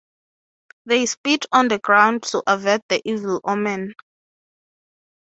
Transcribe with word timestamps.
They 0.87 1.05
spit 1.05 1.45
on 1.51 1.67
the 1.67 1.77
ground 1.77 2.23
to 2.31 2.41
avert 2.47 2.81
the 2.89 3.03
evil 3.07 3.39
omen. 3.43 3.93